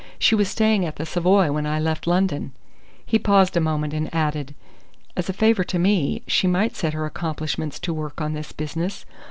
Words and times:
She 0.17 0.33
was 0.33 0.49
staying 0.49 0.83
at 0.83 0.95
the 0.95 1.05
Savoy 1.05 1.51
when 1.51 1.67
I 1.67 1.79
left 1.79 2.07
London." 2.07 2.53
He 3.05 3.19
paused 3.19 3.55
a 3.55 3.59
moment, 3.59 3.93
and 3.93 4.11
added: 4.11 4.55
"As 5.15 5.29
a 5.29 5.31
favour 5.31 5.63
to 5.65 5.77
me, 5.77 6.23
she 6.25 6.47
might 6.47 6.75
set 6.75 6.93
her 6.93 7.05
accomplishments 7.05 7.79
to 7.81 7.93
work 7.93 8.19
on 8.19 8.33
this 8.33 8.51
business. 8.51 9.05